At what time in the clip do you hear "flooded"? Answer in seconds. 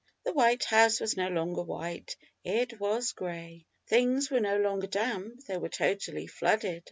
6.25-6.79